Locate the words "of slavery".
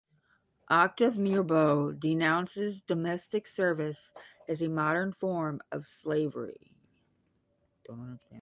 5.71-6.73